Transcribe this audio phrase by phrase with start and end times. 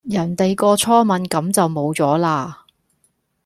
[0.07, 2.65] 人哋個初吻咁就無咗啦